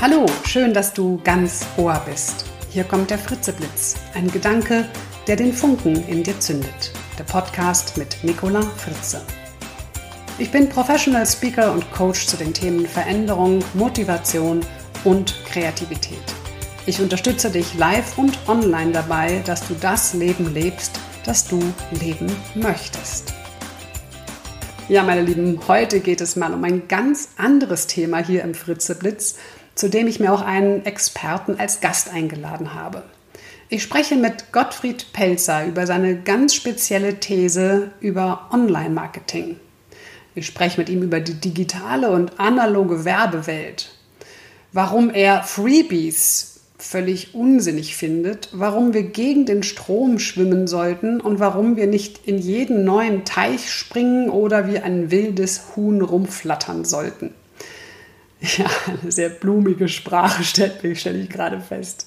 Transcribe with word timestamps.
Hallo, 0.00 0.26
schön, 0.44 0.72
dass 0.72 0.94
du 0.94 1.20
ganz 1.24 1.66
Ohr 1.76 2.00
bist. 2.08 2.44
Hier 2.70 2.84
kommt 2.84 3.10
der 3.10 3.18
Fritzeblitz, 3.18 3.96
ein 4.14 4.30
Gedanke, 4.30 4.84
der 5.26 5.34
den 5.34 5.52
Funken 5.52 6.06
in 6.06 6.22
dir 6.22 6.38
zündet. 6.38 6.92
Der 7.18 7.24
Podcast 7.24 7.98
mit 7.98 8.16
Nicola 8.22 8.60
Fritze. 8.60 9.20
Ich 10.38 10.52
bin 10.52 10.68
Professional 10.68 11.26
Speaker 11.26 11.72
und 11.72 11.90
Coach 11.90 12.28
zu 12.28 12.36
den 12.36 12.54
Themen 12.54 12.86
Veränderung, 12.86 13.58
Motivation 13.74 14.60
und 15.02 15.34
Kreativität. 15.46 16.22
Ich 16.86 17.00
unterstütze 17.00 17.50
dich 17.50 17.74
live 17.74 18.18
und 18.18 18.38
online 18.46 18.92
dabei, 18.92 19.42
dass 19.46 19.66
du 19.66 19.74
das 19.80 20.14
Leben 20.14 20.54
lebst, 20.54 20.92
das 21.24 21.48
du 21.48 21.58
leben 22.00 22.30
möchtest. 22.54 23.34
Ja, 24.88 25.02
meine 25.02 25.20
Lieben, 25.20 25.60
heute 25.68 26.00
geht 26.00 26.22
es 26.22 26.34
mal 26.34 26.54
um 26.54 26.64
ein 26.64 26.88
ganz 26.88 27.28
anderes 27.36 27.88
Thema 27.88 28.24
hier 28.24 28.42
im 28.42 28.54
Fritzeblitz 28.54 29.34
zu 29.78 29.88
dem 29.88 30.08
ich 30.08 30.18
mir 30.18 30.32
auch 30.32 30.42
einen 30.42 30.84
Experten 30.84 31.54
als 31.56 31.80
Gast 31.80 32.12
eingeladen 32.12 32.74
habe. 32.74 33.04
Ich 33.68 33.84
spreche 33.84 34.16
mit 34.16 34.50
Gottfried 34.50 35.12
Pelzer 35.12 35.66
über 35.66 35.86
seine 35.86 36.20
ganz 36.20 36.54
spezielle 36.54 37.20
These 37.20 37.92
über 38.00 38.48
Online-Marketing. 38.50 39.54
Ich 40.34 40.46
spreche 40.46 40.80
mit 40.80 40.88
ihm 40.88 41.04
über 41.04 41.20
die 41.20 41.34
digitale 41.34 42.10
und 42.10 42.40
analoge 42.40 43.04
Werbewelt, 43.04 43.90
warum 44.72 45.10
er 45.10 45.44
Freebies 45.44 46.60
völlig 46.76 47.36
unsinnig 47.36 47.94
findet, 47.94 48.48
warum 48.52 48.94
wir 48.94 49.04
gegen 49.04 49.46
den 49.46 49.62
Strom 49.62 50.18
schwimmen 50.18 50.66
sollten 50.66 51.20
und 51.20 51.38
warum 51.38 51.76
wir 51.76 51.86
nicht 51.86 52.26
in 52.26 52.38
jeden 52.38 52.82
neuen 52.84 53.24
Teich 53.24 53.72
springen 53.72 54.28
oder 54.28 54.66
wie 54.66 54.80
ein 54.80 55.12
wildes 55.12 55.76
Huhn 55.76 56.02
rumflattern 56.02 56.84
sollten. 56.84 57.32
Ja, 58.40 58.66
eine 58.86 59.10
sehr 59.10 59.30
blumige 59.30 59.88
Sprache 59.88 60.44
stelle 60.44 60.94
stell 60.94 61.16
ich 61.16 61.28
gerade 61.28 61.60
fest. 61.60 62.06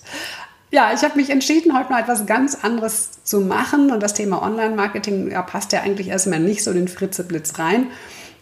Ja, 0.72 0.94
ich 0.94 1.04
habe 1.04 1.18
mich 1.18 1.30
entschieden, 1.30 1.78
heute 1.78 1.92
mal 1.92 2.02
etwas 2.02 2.26
ganz 2.26 2.56
anderes 2.64 3.24
zu 3.24 3.42
machen. 3.42 3.92
Und 3.92 4.02
das 4.02 4.14
Thema 4.14 4.42
Online-Marketing 4.42 5.30
ja, 5.30 5.42
passt 5.42 5.74
ja 5.74 5.82
eigentlich 5.82 6.08
erstmal 6.08 6.40
nicht 6.40 6.64
so 6.64 6.72
den 6.72 6.88
Fritzeblitz 6.88 7.60
rein. 7.60 7.88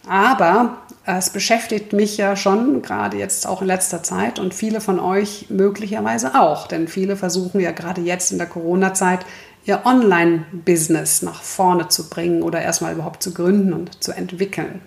Aber 0.08 0.78
es 1.04 1.30
beschäftigt 1.30 1.92
mich 1.92 2.16
ja 2.16 2.36
schon, 2.36 2.82
gerade 2.82 3.16
jetzt 3.16 3.46
auch 3.46 3.62
in 3.62 3.66
letzter 3.66 4.02
Zeit 4.02 4.38
und 4.38 4.54
viele 4.54 4.80
von 4.80 5.00
euch 5.00 5.46
möglicherweise 5.50 6.40
auch. 6.40 6.68
Denn 6.68 6.86
viele 6.86 7.16
versuchen 7.16 7.60
ja 7.60 7.72
gerade 7.72 8.00
jetzt 8.00 8.30
in 8.30 8.38
der 8.38 8.46
Corona-Zeit 8.46 9.26
ihr 9.64 9.82
Online-Business 9.84 11.22
nach 11.22 11.42
vorne 11.42 11.88
zu 11.88 12.08
bringen 12.08 12.42
oder 12.42 12.62
erstmal 12.62 12.94
überhaupt 12.94 13.22
zu 13.22 13.34
gründen 13.34 13.72
und 13.72 14.02
zu 14.02 14.12
entwickeln. 14.12 14.80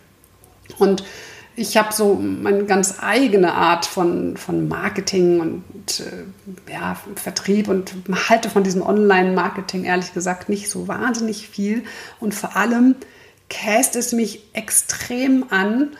Und 0.79 1.03
ich 1.55 1.77
habe 1.77 1.93
so 1.93 2.15
meine 2.15 2.65
ganz 2.65 2.95
eigene 3.01 3.53
Art 3.53 3.85
von, 3.85 4.37
von 4.37 4.67
Marketing 4.67 5.39
und 5.39 5.63
äh, 5.99 6.71
ja, 6.71 6.97
Vertrieb 7.15 7.67
und 7.67 7.93
halte 8.29 8.49
von 8.49 8.63
diesem 8.63 8.81
Online-Marketing 8.81 9.83
ehrlich 9.83 10.13
gesagt 10.13 10.49
nicht 10.49 10.69
so 10.69 10.87
wahnsinnig 10.87 11.47
viel. 11.47 11.83
Und 12.19 12.33
vor 12.33 12.55
allem 12.55 12.95
käst 13.49 13.95
es 13.95 14.13
mich 14.13 14.43
extrem 14.53 15.45
an, 15.49 15.91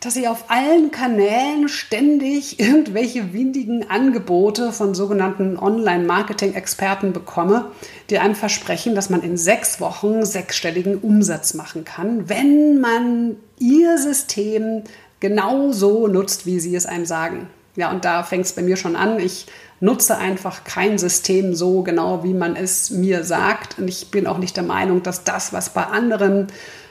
dass 0.00 0.16
ich 0.16 0.28
auf 0.28 0.50
allen 0.50 0.90
Kanälen 0.90 1.68
ständig 1.68 2.60
irgendwelche 2.60 3.32
windigen 3.32 3.88
Angebote 3.90 4.72
von 4.72 4.94
sogenannten 4.94 5.58
Online-Marketing-Experten 5.58 7.12
bekomme, 7.12 7.70
die 8.10 8.18
einem 8.18 8.34
versprechen, 8.34 8.94
dass 8.94 9.10
man 9.10 9.22
in 9.22 9.36
sechs 9.36 9.80
Wochen 9.80 10.24
sechsstelligen 10.24 10.98
Umsatz 10.98 11.54
machen 11.54 11.84
kann, 11.84 12.28
wenn 12.28 12.80
man 12.80 13.36
ihr 13.58 13.98
System 13.98 14.82
genauso 15.20 16.08
nutzt, 16.08 16.46
wie 16.46 16.60
sie 16.60 16.76
es 16.76 16.86
einem 16.86 17.06
sagen. 17.06 17.48
Ja, 17.74 17.90
und 17.90 18.04
da 18.04 18.22
fängt 18.22 18.46
es 18.46 18.52
bei 18.52 18.62
mir 18.62 18.76
schon 18.76 18.96
an. 18.96 19.18
Ich 19.18 19.46
nutze 19.80 20.16
einfach 20.16 20.64
kein 20.64 20.98
System 20.98 21.54
so 21.54 21.82
genau, 21.82 22.24
wie 22.24 22.32
man 22.32 22.56
es 22.56 22.90
mir 22.90 23.22
sagt. 23.24 23.78
Und 23.78 23.88
ich 23.88 24.10
bin 24.10 24.26
auch 24.26 24.38
nicht 24.38 24.56
der 24.56 24.64
Meinung, 24.64 25.02
dass 25.02 25.24
das, 25.24 25.52
was 25.52 25.70
bei 25.70 25.84
anderen 25.84 26.48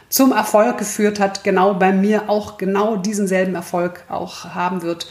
zum 0.09 0.31
Erfolg 0.31 0.77
geführt 0.77 1.19
hat, 1.19 1.43
genau 1.43 1.73
bei 1.73 1.91
mir 1.91 2.29
auch 2.29 2.57
genau 2.57 2.95
diesen 2.95 3.27
selben 3.27 3.55
Erfolg 3.55 4.03
auch 4.09 4.45
haben 4.45 4.81
wird. 4.81 5.07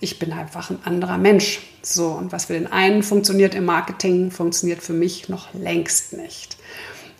Ich 0.00 0.18
bin 0.18 0.32
einfach 0.32 0.70
ein 0.70 0.78
anderer 0.84 1.18
Mensch. 1.18 1.60
So, 1.82 2.08
und 2.08 2.32
was 2.32 2.46
für 2.46 2.52
den 2.52 2.70
einen 2.70 3.02
funktioniert 3.02 3.54
im 3.54 3.64
Marketing, 3.64 4.30
funktioniert 4.30 4.82
für 4.82 4.92
mich 4.92 5.28
noch 5.28 5.52
längst 5.54 6.12
nicht. 6.12 6.56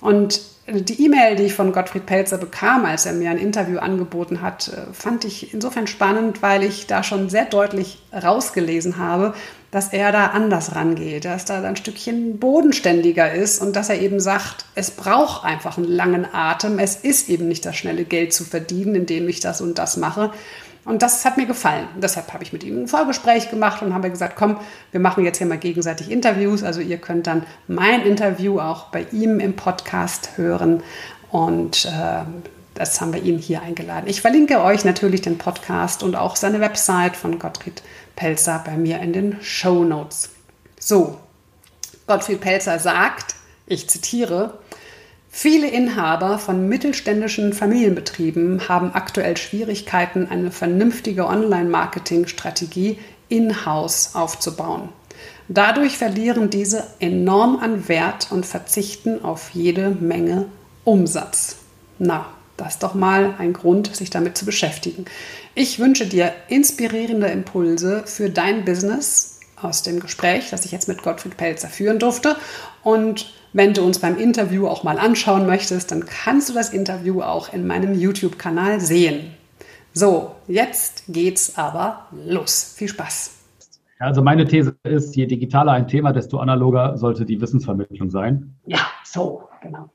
Und 0.00 0.41
die 0.71 1.03
E-Mail, 1.05 1.37
die 1.37 1.44
ich 1.44 1.55
von 1.55 1.72
Gottfried 1.72 2.05
Pelzer 2.05 2.37
bekam, 2.37 2.84
als 2.84 3.06
er 3.06 3.15
mir 3.15 3.31
ein 3.31 3.39
Interview 3.39 3.78
angeboten 3.78 4.43
hat, 4.43 4.69
äh, 4.69 4.93
fand 4.93 5.25
ich 5.25 5.55
insofern 5.55 5.87
spannend, 5.87 6.43
weil 6.43 6.62
ich 6.62 6.87
da 6.87 7.03
schon 7.03 7.31
sehr 7.31 7.47
deutlich 7.47 7.99
rausgelesen 8.12 8.99
habe, 8.99 9.34
dass 9.70 9.92
er 9.92 10.12
da 10.12 10.28
anders 10.28 10.74
rangeht, 10.74 11.24
dass 11.24 11.44
da 11.44 11.62
ein 11.62 11.76
Stückchen 11.76 12.38
bodenständiger 12.38 13.32
ist 13.32 13.60
und 13.60 13.76
dass 13.76 13.90
er 13.90 14.00
eben 14.00 14.18
sagt, 14.18 14.64
es 14.74 14.90
braucht 14.90 15.44
einfach 15.44 15.76
einen 15.76 15.88
langen 15.88 16.26
Atem. 16.32 16.78
Es 16.78 16.96
ist 16.96 17.28
eben 17.28 17.48
nicht 17.48 17.66
das 17.66 17.76
schnelle 17.76 18.04
Geld 18.04 18.32
zu 18.32 18.44
verdienen, 18.44 18.94
indem 18.94 19.28
ich 19.28 19.40
das 19.40 19.60
und 19.60 19.78
das 19.78 19.96
mache. 19.98 20.30
Und 20.84 21.02
das 21.02 21.22
hat 21.26 21.36
mir 21.36 21.44
gefallen. 21.44 21.86
deshalb 22.00 22.32
habe 22.32 22.42
ich 22.42 22.54
mit 22.54 22.64
ihm 22.64 22.84
ein 22.84 22.88
Vorgespräch 22.88 23.50
gemacht 23.50 23.82
und 23.82 23.92
habe 23.92 24.08
gesagt, 24.08 24.36
komm, 24.36 24.56
wir 24.90 25.00
machen 25.00 25.22
jetzt 25.22 25.36
hier 25.36 25.46
mal 25.46 25.58
gegenseitig 25.58 26.10
Interviews. 26.10 26.62
Also 26.62 26.80
ihr 26.80 26.96
könnt 26.96 27.26
dann 27.26 27.44
mein 27.66 28.00
Interview 28.00 28.58
auch 28.58 28.84
bei 28.84 29.06
ihm 29.12 29.38
im 29.38 29.54
Podcast 29.54 30.38
hören. 30.38 30.82
Und 31.30 31.84
äh, 31.84 32.22
das 32.72 33.02
haben 33.02 33.12
wir 33.12 33.22
ihn 33.22 33.36
hier 33.36 33.60
eingeladen. 33.60 34.06
Ich 34.06 34.22
verlinke 34.22 34.62
euch 34.62 34.86
natürlich 34.86 35.20
den 35.20 35.36
Podcast 35.36 36.02
und 36.02 36.16
auch 36.16 36.36
seine 36.36 36.60
Website 36.60 37.16
von 37.16 37.38
Gottfried 37.38 37.82
Pelzer 38.18 38.60
bei 38.64 38.76
mir 38.76 38.98
in 38.98 39.12
den 39.12 39.36
Show 39.42 39.84
Notes. 39.84 40.30
So, 40.80 41.20
Gottfried 42.08 42.40
Pelzer 42.40 42.80
sagt, 42.80 43.36
ich 43.66 43.88
zitiere, 43.88 44.58
Viele 45.30 45.68
Inhaber 45.68 46.38
von 46.38 46.68
mittelständischen 46.68 47.52
Familienbetrieben 47.52 48.68
haben 48.68 48.92
aktuell 48.92 49.36
Schwierigkeiten, 49.36 50.26
eine 50.28 50.50
vernünftige 50.50 51.26
Online-Marketing-Strategie 51.26 52.98
in-house 53.28 54.14
aufzubauen. 54.14 54.88
Dadurch 55.46 55.96
verlieren 55.96 56.50
diese 56.50 56.84
enorm 56.98 57.58
an 57.60 57.88
Wert 57.88 58.32
und 58.32 58.46
verzichten 58.46 59.22
auf 59.24 59.50
jede 59.50 59.90
Menge 59.90 60.46
Umsatz. 60.82 61.58
Na, 61.98 62.26
das 62.58 62.74
ist 62.74 62.82
doch 62.82 62.94
mal 62.94 63.34
ein 63.38 63.54
Grund, 63.54 63.94
sich 63.94 64.10
damit 64.10 64.36
zu 64.36 64.44
beschäftigen. 64.44 65.06
Ich 65.54 65.78
wünsche 65.78 66.06
dir 66.06 66.32
inspirierende 66.48 67.28
Impulse 67.28 68.02
für 68.04 68.28
dein 68.28 68.64
Business 68.64 69.41
aus 69.60 69.82
dem 69.82 70.00
Gespräch, 70.00 70.50
das 70.50 70.64
ich 70.64 70.72
jetzt 70.72 70.88
mit 70.88 71.02
Gottfried 71.02 71.36
Pelzer 71.36 71.68
führen 71.68 71.98
durfte. 71.98 72.36
Und 72.82 73.32
wenn 73.52 73.74
du 73.74 73.82
uns 73.82 74.00
beim 74.00 74.18
Interview 74.18 74.66
auch 74.66 74.84
mal 74.84 74.98
anschauen 74.98 75.47
möchtest, 75.47 75.91
dann 75.91 76.04
kannst 76.04 76.48
du 76.48 76.52
das 76.52 76.70
Interview 76.70 77.22
auch 77.22 77.52
in 77.52 77.66
meinem 77.66 77.94
YouTube-Kanal 77.94 78.80
sehen. 78.80 79.32
So, 79.94 80.32
jetzt 80.47 81.04
geht's 81.08 81.56
aber 81.56 82.06
los. 82.12 82.74
Viel 82.76 82.88
Spaß. 82.88 83.36
Also 84.00 84.22
meine 84.22 84.44
These 84.47 84.76
ist, 84.84 85.16
je 85.16 85.26
digitaler 85.26 85.72
ein 85.72 85.88
Thema, 85.88 86.12
desto 86.12 86.38
analoger 86.38 86.97
sollte 86.97 87.24
die 87.24 87.41
Wissensvermittlung 87.41 88.10
sein. 88.10 88.54
Ja, 88.66 88.80
so, 89.04 89.48
genau. 89.60 89.91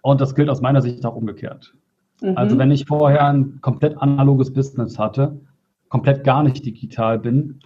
Und 0.00 0.20
das 0.20 0.34
gilt 0.34 0.48
aus 0.48 0.60
meiner 0.60 0.80
Sicht 0.80 1.04
auch 1.04 1.16
umgekehrt. 1.16 1.74
Mhm. 2.20 2.32
Also 2.36 2.58
wenn 2.58 2.70
ich 2.70 2.86
vorher 2.86 3.26
ein 3.28 3.60
komplett 3.60 4.00
analoges 4.00 4.52
Business 4.52 4.98
hatte, 4.98 5.40
komplett 5.88 6.24
gar 6.24 6.42
nicht 6.42 6.64
digital 6.64 7.18
bin, 7.18 7.60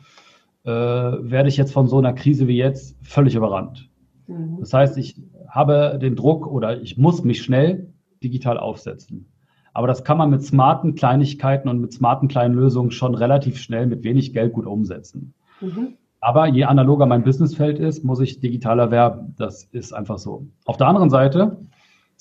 äh, 0.64 0.70
werde 0.70 1.48
ich 1.48 1.56
jetzt 1.56 1.72
von 1.72 1.88
so 1.88 1.98
einer 1.98 2.12
Krise 2.12 2.46
wie 2.48 2.56
jetzt 2.56 2.96
völlig 3.02 3.34
überrannt. 3.34 3.88
Mhm. 4.26 4.58
Das 4.60 4.72
heißt, 4.72 4.98
ich 4.98 5.16
habe 5.48 5.98
den 6.00 6.16
Druck 6.16 6.46
oder 6.46 6.80
ich 6.80 6.96
muss 6.96 7.24
mich 7.24 7.42
schnell 7.42 7.92
digital 8.22 8.58
aufsetzen. 8.58 9.26
Aber 9.72 9.86
das 9.86 10.04
kann 10.04 10.18
man 10.18 10.30
mit 10.30 10.42
smarten 10.42 10.94
Kleinigkeiten 10.94 11.68
und 11.68 11.80
mit 11.80 11.92
smarten 11.92 12.28
kleinen 12.28 12.54
Lösungen 12.54 12.90
schon 12.90 13.14
relativ 13.14 13.56
schnell 13.58 13.86
mit 13.86 14.02
wenig 14.04 14.32
Geld 14.32 14.52
gut 14.52 14.66
umsetzen. 14.66 15.32
Mhm. 15.60 15.94
Aber 16.20 16.46
je 16.46 16.64
analoger 16.64 17.06
mein 17.06 17.22
Businessfeld 17.22 17.78
ist, 17.78 18.04
muss 18.04 18.20
ich 18.20 18.40
digitaler 18.40 18.90
werben. 18.90 19.34
Das 19.38 19.64
ist 19.64 19.92
einfach 19.92 20.18
so. 20.18 20.46
Auf 20.66 20.76
der 20.76 20.88
anderen 20.88 21.08
Seite 21.08 21.56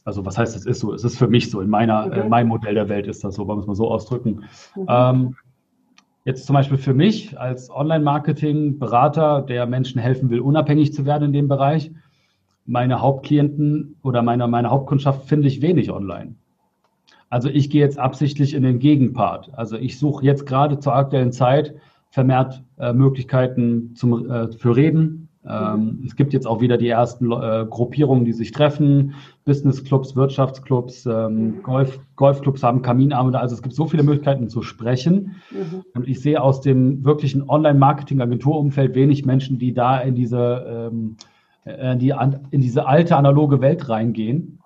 also 0.10 0.26
was 0.26 0.40
heißt, 0.40 0.56
das 0.56 0.66
ist 0.66 0.80
so? 0.80 0.92
Es 0.92 1.04
ist 1.04 1.20
für 1.20 1.28
mich 1.28 1.52
so. 1.52 1.62
In 1.62 1.70
meiner, 1.70 2.08
okay. 2.08 2.22
äh, 2.22 2.28
meinem 2.28 2.48
Modell 2.48 2.74
der 2.74 2.90
Welt 2.90 3.06
ist 3.06 3.24
das 3.24 3.36
so, 3.36 3.48
wollen 3.48 3.60
wir 3.60 3.62
es 3.62 3.68
mal 3.68 3.76
so 3.76 3.92
ausdrücken. 3.92 4.44
Mhm. 4.76 4.86
Ähm, 4.88 5.36
jetzt 6.26 6.48
zum 6.48 6.56
Beispiel 6.56 6.80
für 6.80 6.96
mich 6.96 7.40
als 7.40 7.70
Online-Marketing-Berater, 7.70 9.44
der 9.44 9.68
Menschen 9.68 10.02
helfen 10.02 10.32
will, 10.32 10.40
unabhängig 10.40 10.94
zu 10.94 11.06
werden 11.06 11.26
in 11.26 11.34
dem 11.34 11.48
Bereich, 11.48 11.92
meine 12.66 13.02
Hauptklienten 13.02 13.98
oder 14.02 14.24
meine, 14.24 14.48
meine 14.48 14.72
Hauptkundschaft 14.72 15.28
finde 15.28 15.48
ich 15.48 15.62
wenig 15.62 15.92
online. 15.92 16.34
Also 17.30 17.50
ich 17.50 17.70
gehe 17.70 17.82
jetzt 17.82 18.00
absichtlich 18.00 18.56
in 18.56 18.64
den 18.64 18.80
Gegenpart. 18.80 19.52
Also 19.54 19.78
ich 19.78 20.00
suche 20.00 20.26
jetzt 20.26 20.48
gerade 20.48 20.80
zur 20.80 20.96
aktuellen 20.96 21.32
Zeit 21.32 21.76
vermehrt 22.10 22.64
äh, 22.80 22.94
Möglichkeiten 22.94 23.94
zum, 23.94 24.28
äh, 24.28 24.52
für 24.54 24.76
Reden, 24.76 25.19
Ähm, 25.48 26.04
es 26.06 26.16
gibt 26.16 26.34
jetzt 26.34 26.46
auch 26.46 26.60
wieder 26.60 26.78
die 26.78 26.90
ersten 26.90 27.32
äh, 27.32 27.66
Gruppierungen, 27.70 28.26
die 28.26 28.34
sich 28.34 28.52
treffen, 28.52 29.16
Businessclubs, 29.46 30.16
Wirtschaftsclubs, 30.16 31.06
ähm. 31.06 31.64
Golf, 31.64 32.00
Golfclubs 32.18 32.62
haben 32.62 32.82
Kaminabende. 32.82 33.40
Also 33.40 33.56
es 33.56 33.62
gibt 33.62 33.74
so 33.74 33.88
viele 33.88 34.04
Möglichkeiten 34.04 34.50
zu 34.50 34.62
sprechen. 34.62 35.36
Mhm. 35.52 35.84
Und 35.96 36.08
ich 36.08 36.22
sehe 36.22 36.42
aus 36.42 36.62
dem 36.62 37.06
wirklichen 37.06 37.50
Online-Marketing-Agenturumfeld 37.50 38.96
wenig 38.96 39.26
Menschen, 39.26 39.60
die 39.60 39.74
da 39.74 40.00
in 40.00 40.16
diese, 40.16 40.90
ähm, 40.92 41.16
äh, 41.64 41.96
die, 41.96 42.14
in 42.52 42.62
diese 42.62 42.86
alte 42.86 43.16
analoge 43.16 43.62
Welt 43.62 43.88
reingehen. 43.88 44.60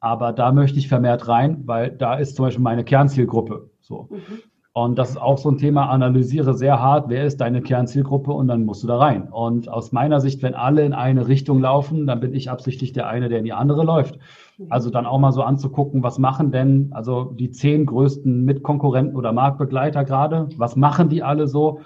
Aber 0.00 0.32
da 0.32 0.52
möchte 0.52 0.78
ich 0.78 0.88
vermehrt 0.88 1.26
rein, 1.26 1.62
weil 1.64 1.90
da 1.90 2.14
ist 2.14 2.36
zum 2.36 2.44
Beispiel 2.44 2.62
meine 2.62 2.84
Kernzielgruppe. 2.84 3.70
So. 3.80 4.08
Mhm. 4.10 4.42
Und 4.84 4.96
das 4.96 5.10
ist 5.10 5.20
auch 5.20 5.38
so 5.38 5.50
ein 5.50 5.58
Thema, 5.58 5.90
analysiere 5.90 6.54
sehr 6.54 6.80
hart, 6.80 7.08
wer 7.08 7.24
ist 7.24 7.40
deine 7.40 7.62
Kernzielgruppe 7.62 8.30
und 8.30 8.46
dann 8.46 8.64
musst 8.64 8.84
du 8.84 8.86
da 8.86 8.96
rein. 8.96 9.24
Und 9.28 9.68
aus 9.68 9.90
meiner 9.90 10.20
Sicht, 10.20 10.40
wenn 10.44 10.54
alle 10.54 10.84
in 10.84 10.92
eine 10.92 11.26
Richtung 11.26 11.58
laufen, 11.60 12.06
dann 12.06 12.20
bin 12.20 12.32
ich 12.32 12.48
absichtlich 12.48 12.92
der 12.92 13.08
eine, 13.08 13.28
der 13.28 13.40
in 13.40 13.44
die 13.44 13.52
andere 13.52 13.82
läuft. 13.82 14.20
Also 14.68 14.90
dann 14.90 15.04
auch 15.04 15.18
mal 15.18 15.32
so 15.32 15.42
anzugucken, 15.42 16.04
was 16.04 16.20
machen 16.20 16.52
denn, 16.52 16.90
also 16.92 17.24
die 17.24 17.50
zehn 17.50 17.86
größten 17.86 18.44
Mitkonkurrenten 18.44 19.16
oder 19.16 19.32
Marktbegleiter 19.32 20.04
gerade, 20.04 20.48
was 20.58 20.76
machen 20.76 21.08
die 21.08 21.24
alle 21.24 21.48
so? 21.48 21.80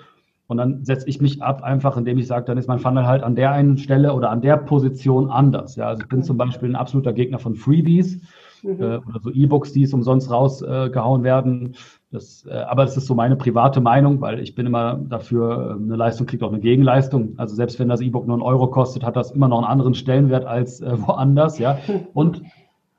Und 0.47 0.59
dann 0.59 0.85
setze 0.85 1.09
ich 1.09 1.19
mich 1.19 1.43
ab, 1.43 1.63
einfach 1.63 1.97
indem 1.97 2.19
ich 2.19 2.27
sage, 2.27 2.45
dann 2.45 2.59
ist 2.59 2.69
mein 2.69 2.79
Funnel 2.79 3.07
halt 3.07 3.23
an 3.23 3.37
der 3.37 3.53
einen 3.53 3.79
Stelle 3.79 4.13
oder 4.13 4.29
an 4.29 4.43
der 4.43 4.59
Position 4.59 5.31
anders. 5.31 5.77
Ja, 5.77 5.87
also 5.87 6.03
ich 6.03 6.09
bin 6.11 6.23
zum 6.23 6.37
Beispiel 6.37 6.69
ein 6.69 6.77
absoluter 6.77 7.15
Gegner 7.15 7.39
von 7.39 7.55
Freebies 7.55 8.21
mhm. 8.63 8.81
äh, 8.81 8.97
oder 8.99 9.21
so 9.21 9.31
E-Books, 9.31 9.73
die 9.73 9.83
es 9.83 9.93
umsonst 9.93 10.31
rausgehauen 10.31 11.23
werden. 11.23 11.75
Das, 12.11 12.47
äh, 12.47 12.53
aber 12.53 12.85
das 12.85 12.97
ist 12.97 13.07
so 13.07 13.15
meine 13.15 13.37
private 13.37 13.81
Meinung, 13.81 14.21
weil 14.21 14.41
ich 14.41 14.55
bin 14.55 14.67
immer 14.67 14.97
dafür, 15.09 15.77
äh, 15.79 15.83
eine 15.83 15.97
Leistung 15.97 16.27
kriegt 16.27 16.43
auch 16.43 16.53
eine 16.53 16.61
Gegenleistung. 16.61 17.35
Also 17.39 17.55
selbst 17.55 17.79
wenn 17.79 17.89
das 17.89 18.01
E-Book 18.01 18.27
nur 18.27 18.37
einen 18.37 18.43
Euro 18.43 18.69
kostet, 18.69 19.05
hat 19.05 19.17
das 19.17 19.31
immer 19.31 19.49
noch 19.49 19.59
einen 19.59 19.67
anderen 19.67 19.95
Stellenwert 19.95 20.45
als 20.45 20.81
äh, 20.81 20.97
woanders, 21.07 21.59
ja. 21.59 21.79
Und 22.15 22.43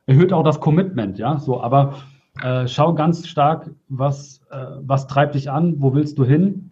erhöht 0.06 0.33
auch 0.33 0.44
das 0.44 0.60
Commitment, 0.60 1.18
ja. 1.19 1.39
So, 1.39 1.62
aber 1.62 1.94
äh, 2.42 2.68
schau 2.68 2.94
ganz 2.94 3.27
stark, 3.27 3.69
was, 3.89 4.42
äh, 4.51 4.65
was 4.81 5.07
treibt 5.07 5.36
dich 5.36 5.51
an, 5.51 5.75
wo 5.77 5.94
willst 5.94 6.18
du 6.18 6.25
hin? 6.25 6.71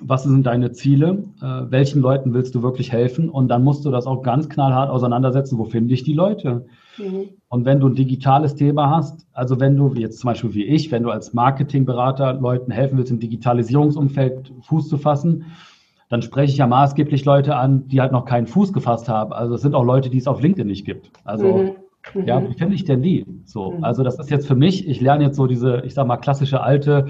was 0.00 0.22
sind 0.22 0.46
deine 0.46 0.72
Ziele, 0.72 1.24
äh, 1.42 1.70
welchen 1.70 2.00
Leuten 2.00 2.32
willst 2.32 2.54
du 2.54 2.62
wirklich 2.62 2.92
helfen 2.92 3.28
und 3.28 3.48
dann 3.48 3.62
musst 3.62 3.84
du 3.84 3.90
das 3.90 4.06
auch 4.06 4.22
ganz 4.22 4.48
knallhart 4.48 4.90
auseinandersetzen, 4.90 5.58
wo 5.58 5.64
finde 5.64 5.94
ich 5.94 6.02
die 6.02 6.14
Leute. 6.14 6.66
Mhm. 6.98 7.30
Und 7.48 7.64
wenn 7.64 7.80
du 7.80 7.88
ein 7.88 7.94
digitales 7.94 8.54
Thema 8.54 8.90
hast, 8.90 9.26
also 9.32 9.60
wenn 9.60 9.76
du 9.76 9.92
jetzt 9.94 10.18
zum 10.20 10.28
Beispiel 10.28 10.54
wie 10.54 10.64
ich, 10.64 10.90
wenn 10.90 11.02
du 11.02 11.10
als 11.10 11.32
Marketingberater 11.32 12.34
Leuten 12.34 12.70
helfen 12.70 12.98
willst, 12.98 13.12
im 13.12 13.20
Digitalisierungsumfeld 13.20 14.52
Fuß 14.62 14.88
zu 14.88 14.98
fassen, 14.98 15.46
dann 16.08 16.22
spreche 16.22 16.52
ich 16.52 16.58
ja 16.58 16.66
maßgeblich 16.66 17.24
Leute 17.24 17.56
an, 17.56 17.88
die 17.88 18.00
halt 18.00 18.12
noch 18.12 18.26
keinen 18.26 18.46
Fuß 18.46 18.72
gefasst 18.72 19.08
haben. 19.08 19.32
Also 19.32 19.54
es 19.54 19.62
sind 19.62 19.74
auch 19.74 19.84
Leute, 19.84 20.10
die 20.10 20.18
es 20.18 20.26
auf 20.26 20.42
LinkedIn 20.42 20.66
nicht 20.66 20.84
gibt. 20.84 21.10
Also 21.24 21.56
mhm. 21.56 21.70
Mhm. 22.14 22.26
Ja, 22.26 22.42
wie 22.48 22.54
finde 22.54 22.74
ich 22.74 22.84
denn 22.84 23.02
die? 23.02 23.24
So, 23.44 23.72
mhm. 23.72 23.84
also 23.84 24.02
das 24.02 24.18
ist 24.18 24.30
jetzt 24.30 24.46
für 24.46 24.56
mich, 24.56 24.88
ich 24.88 25.00
lerne 25.00 25.24
jetzt 25.24 25.36
so 25.36 25.46
diese, 25.46 25.82
ich 25.84 25.94
sag 25.94 26.06
mal, 26.06 26.16
klassische 26.16 26.60
alte 26.60 27.06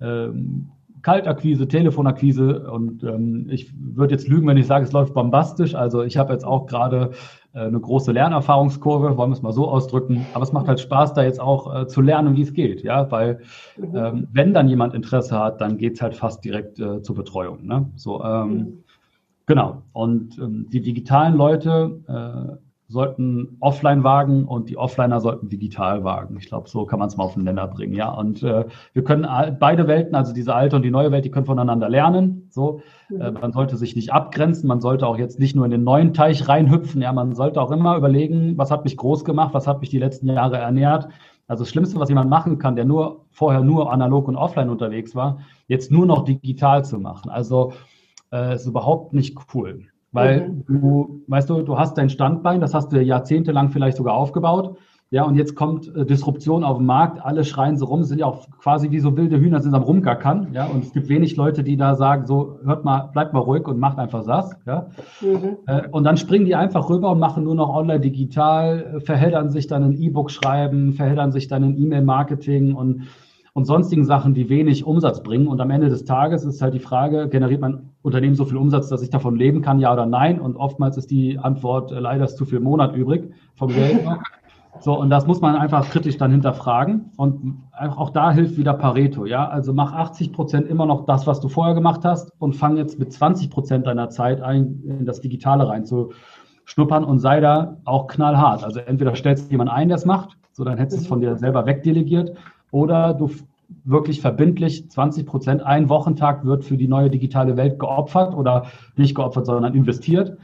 ähm, 0.00 0.70
Kaltakquise, 1.02 1.66
Telefonakquise 1.66 2.70
und 2.70 3.02
ähm, 3.02 3.48
ich 3.50 3.72
würde 3.76 4.14
jetzt 4.14 4.28
lügen, 4.28 4.46
wenn 4.46 4.56
ich 4.56 4.66
sage, 4.66 4.84
es 4.84 4.92
läuft 4.92 5.14
bombastisch. 5.14 5.74
Also 5.74 6.02
ich 6.02 6.16
habe 6.16 6.32
jetzt 6.32 6.44
auch 6.44 6.66
gerade 6.66 7.10
eine 7.54 7.80
große 7.80 8.12
Lernerfahrungskurve, 8.12 9.16
wollen 9.16 9.30
wir 9.30 9.34
es 9.34 9.42
mal 9.42 9.52
so 9.52 9.68
ausdrücken. 9.68 10.26
Aber 10.34 10.42
es 10.42 10.52
macht 10.52 10.68
halt 10.68 10.80
Spaß, 10.80 11.14
da 11.14 11.22
jetzt 11.22 11.40
auch 11.40 11.82
äh, 11.82 11.86
zu 11.86 12.00
lernen, 12.00 12.36
wie 12.36 12.42
es 12.42 12.54
geht, 12.54 12.82
ja, 12.82 13.10
weil 13.10 13.40
mhm. 13.76 13.96
ähm, 13.96 14.28
wenn 14.32 14.54
dann 14.54 14.68
jemand 14.68 14.94
Interesse 14.94 15.38
hat, 15.38 15.60
dann 15.60 15.76
geht 15.76 15.94
es 15.94 16.02
halt 16.02 16.14
fast 16.14 16.44
direkt 16.44 16.78
äh, 16.78 17.02
zur 17.02 17.14
Betreuung. 17.14 17.66
Ne? 17.66 17.90
So, 17.96 18.22
ähm, 18.24 18.48
mhm. 18.48 18.84
genau. 19.46 19.82
Und 19.92 20.38
ähm, 20.38 20.66
die 20.72 20.80
digitalen 20.80 21.36
Leute 21.36 22.00
äh, 22.08 22.56
sollten 22.92 23.56
offline 23.60 24.04
wagen 24.04 24.44
und 24.44 24.68
die 24.68 24.76
Offliner 24.76 25.20
sollten 25.20 25.48
digital 25.48 26.04
wagen. 26.04 26.36
Ich 26.38 26.46
glaube, 26.46 26.68
so 26.68 26.84
kann 26.84 26.98
man 26.98 27.08
es 27.08 27.16
mal 27.16 27.24
auf 27.24 27.34
den 27.34 27.44
Nenner 27.44 27.66
bringen, 27.66 27.94
ja. 27.94 28.10
Und 28.10 28.42
äh, 28.42 28.66
wir 28.92 29.04
können 29.04 29.26
beide 29.58 29.88
Welten, 29.88 30.14
also 30.14 30.32
diese 30.32 30.54
alte 30.54 30.76
und 30.76 30.82
die 30.82 30.90
neue 30.90 31.10
Welt, 31.10 31.24
die 31.24 31.30
können 31.30 31.46
voneinander 31.46 31.88
lernen. 31.88 32.46
So, 32.50 32.82
äh, 33.10 33.30
mhm. 33.30 33.38
man 33.40 33.52
sollte 33.52 33.76
sich 33.76 33.96
nicht 33.96 34.12
abgrenzen, 34.12 34.68
man 34.68 34.80
sollte 34.80 35.06
auch 35.06 35.18
jetzt 35.18 35.40
nicht 35.40 35.56
nur 35.56 35.64
in 35.64 35.70
den 35.70 35.84
neuen 35.84 36.14
Teich 36.14 36.48
reinhüpfen. 36.48 37.02
Ja, 37.02 37.12
man 37.12 37.34
sollte 37.34 37.60
auch 37.60 37.70
immer 37.70 37.96
überlegen, 37.96 38.56
was 38.58 38.70
hat 38.70 38.84
mich 38.84 38.96
groß 38.96 39.24
gemacht, 39.24 39.54
was 39.54 39.66
hat 39.66 39.80
mich 39.80 39.90
die 39.90 39.98
letzten 39.98 40.28
Jahre 40.28 40.58
ernährt. 40.58 41.08
Also 41.48 41.64
das 41.64 41.70
Schlimmste, 41.70 41.98
was 41.98 42.08
jemand 42.08 42.30
machen 42.30 42.58
kann, 42.58 42.76
der 42.76 42.84
nur 42.84 43.26
vorher 43.30 43.62
nur 43.62 43.92
analog 43.92 44.28
und 44.28 44.36
offline 44.36 44.70
unterwegs 44.70 45.14
war, 45.14 45.40
jetzt 45.66 45.90
nur 45.90 46.06
noch 46.06 46.24
digital 46.24 46.84
zu 46.84 46.98
machen. 46.98 47.30
Also 47.30 47.72
äh, 48.32 48.54
ist 48.54 48.66
überhaupt 48.66 49.12
nicht 49.12 49.36
cool. 49.54 49.86
Weil 50.12 50.48
mhm. 50.48 50.64
du, 50.66 51.22
weißt 51.26 51.50
du, 51.50 51.62
du 51.62 51.78
hast 51.78 51.96
dein 51.98 52.10
Standbein, 52.10 52.60
das 52.60 52.74
hast 52.74 52.92
du 52.92 53.00
jahrzehntelang 53.00 53.70
vielleicht 53.70 53.96
sogar 53.96 54.14
aufgebaut. 54.14 54.76
Ja, 55.10 55.24
und 55.24 55.36
jetzt 55.36 55.56
kommt 55.56 55.94
äh, 55.94 56.06
Disruption 56.06 56.64
auf 56.64 56.78
den 56.78 56.86
Markt, 56.86 57.22
alle 57.22 57.44
schreien 57.44 57.76
so 57.76 57.84
rum, 57.84 58.02
sind 58.02 58.18
ja 58.18 58.24
auch 58.24 58.46
quasi 58.58 58.90
wie 58.90 58.98
so 58.98 59.14
wilde 59.14 59.38
Hühner, 59.38 59.60
sind 59.60 59.74
am 59.74 59.82
rumgackern. 59.82 60.48
Ja, 60.54 60.64
und 60.64 60.84
es 60.84 60.92
gibt 60.94 61.10
wenig 61.10 61.36
Leute, 61.36 61.62
die 61.62 61.76
da 61.76 61.96
sagen, 61.96 62.24
so, 62.24 62.58
hört 62.64 62.86
mal, 62.86 63.10
bleibt 63.12 63.34
mal 63.34 63.40
ruhig 63.40 63.68
und 63.68 63.78
macht 63.78 63.98
einfach 63.98 64.24
das. 64.24 64.56
Ja. 64.64 64.86
Mhm. 65.20 65.58
Äh, 65.66 65.88
und 65.90 66.04
dann 66.04 66.16
springen 66.16 66.46
die 66.46 66.54
einfach 66.54 66.88
rüber 66.88 67.10
und 67.10 67.18
machen 67.18 67.44
nur 67.44 67.54
noch 67.54 67.68
online 67.68 68.00
digital, 68.00 68.96
äh, 68.96 69.00
verheddern 69.00 69.50
sich 69.50 69.66
dann 69.66 69.82
in 69.84 70.02
E-Book 70.02 70.30
schreiben, 70.30 70.94
verheddern 70.94 71.30
sich 71.30 71.46
dann 71.46 71.62
in 71.62 71.78
E-Mail-Marketing 71.78 72.74
und 72.74 73.02
und 73.54 73.66
sonstigen 73.66 74.04
Sachen, 74.04 74.34
die 74.34 74.48
wenig 74.48 74.86
Umsatz 74.86 75.22
bringen. 75.22 75.46
Und 75.46 75.60
am 75.60 75.70
Ende 75.70 75.88
des 75.88 76.04
Tages 76.04 76.44
ist 76.44 76.62
halt 76.62 76.74
die 76.74 76.78
Frage, 76.78 77.28
generiert 77.28 77.60
mein 77.60 77.90
Unternehmen 78.00 78.34
so 78.34 78.46
viel 78.46 78.56
Umsatz, 78.56 78.88
dass 78.88 79.02
ich 79.02 79.10
davon 79.10 79.36
leben 79.36 79.60
kann, 79.60 79.78
ja 79.78 79.92
oder 79.92 80.06
nein? 80.06 80.40
Und 80.40 80.56
oftmals 80.56 80.96
ist 80.96 81.10
die 81.10 81.38
Antwort, 81.38 81.92
äh, 81.92 82.00
leider 82.00 82.24
ist 82.24 82.36
zu 82.36 82.46
viel 82.46 82.60
Monat 82.60 82.94
übrig 82.96 83.30
vom 83.54 83.68
Geld. 83.68 84.00
So, 84.80 84.98
und 84.98 85.10
das 85.10 85.26
muss 85.26 85.42
man 85.42 85.54
einfach 85.54 85.90
kritisch 85.90 86.16
dann 86.16 86.30
hinterfragen. 86.30 87.12
Und 87.16 87.62
auch 87.78 88.08
da 88.08 88.32
hilft 88.32 88.56
wieder 88.56 88.72
Pareto, 88.72 89.26
ja. 89.26 89.46
Also 89.46 89.74
mach 89.74 89.92
80 89.92 90.32
Prozent 90.32 90.66
immer 90.66 90.86
noch 90.86 91.04
das, 91.04 91.26
was 91.26 91.40
du 91.40 91.48
vorher 91.48 91.74
gemacht 91.74 92.00
hast 92.04 92.32
und 92.38 92.56
fang 92.56 92.78
jetzt 92.78 92.98
mit 92.98 93.12
20 93.12 93.50
Prozent 93.50 93.86
deiner 93.86 94.08
Zeit 94.08 94.40
ein, 94.40 94.82
in 94.84 95.04
das 95.04 95.20
Digitale 95.20 95.68
reinzuschnuppern 95.68 97.04
und 97.04 97.18
sei 97.18 97.40
da 97.40 97.76
auch 97.84 98.06
knallhart. 98.06 98.64
Also 98.64 98.80
entweder 98.80 99.14
stellst 99.14 99.48
du 99.48 99.50
jemanden 99.50 99.74
ein, 99.74 99.88
der 99.88 99.98
es 99.98 100.06
macht, 100.06 100.38
so 100.52 100.64
dann 100.64 100.78
hättest 100.78 100.98
du 100.98 101.02
es 101.02 101.06
von 101.06 101.20
dir 101.20 101.36
selber 101.36 101.66
wegdelegiert, 101.66 102.34
oder 102.72 103.14
du 103.14 103.30
wirklich 103.84 104.20
verbindlich 104.20 104.90
20 104.90 105.26
Prozent, 105.26 105.62
ein 105.62 105.88
Wochentag 105.88 106.44
wird 106.44 106.64
für 106.64 106.76
die 106.76 106.88
neue 106.88 107.10
digitale 107.10 107.56
Welt 107.56 107.78
geopfert 107.78 108.34
oder 108.34 108.66
nicht 108.96 109.14
geopfert, 109.14 109.46
sondern 109.46 109.74
investiert 109.74 110.36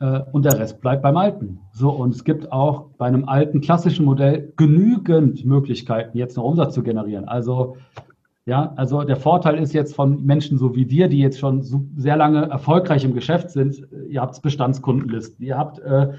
äh, 0.00 0.20
und 0.32 0.44
der 0.44 0.58
Rest 0.58 0.80
bleibt 0.80 1.02
beim 1.02 1.16
Alten. 1.16 1.60
So, 1.72 1.90
und 1.90 2.14
es 2.14 2.24
gibt 2.24 2.52
auch 2.52 2.86
bei 2.98 3.06
einem 3.06 3.28
alten 3.28 3.60
klassischen 3.60 4.04
Modell 4.04 4.52
genügend 4.56 5.44
Möglichkeiten, 5.44 6.16
jetzt 6.16 6.36
noch 6.36 6.44
Umsatz 6.44 6.74
zu 6.74 6.82
generieren. 6.82 7.26
Also, 7.26 7.76
ja, 8.46 8.72
also 8.76 9.02
der 9.02 9.16
Vorteil 9.16 9.58
ist 9.58 9.72
jetzt 9.72 9.94
von 9.94 10.24
Menschen 10.24 10.58
so 10.58 10.74
wie 10.74 10.86
dir, 10.86 11.08
die 11.08 11.18
jetzt 11.18 11.38
schon 11.38 11.62
so 11.62 11.84
sehr 11.96 12.16
lange 12.16 12.48
erfolgreich 12.48 13.04
im 13.04 13.14
Geschäft 13.14 13.50
sind, 13.50 13.86
ihr 14.08 14.20
habt 14.20 14.40
Bestandskundenlisten, 14.40 15.44
ihr 15.44 15.58
habt, 15.58 15.78
äh, 15.80 16.12